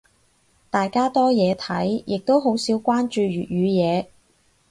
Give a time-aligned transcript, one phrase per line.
[0.71, 4.07] 大家多嘢睇，亦都好少關注粵語嘢。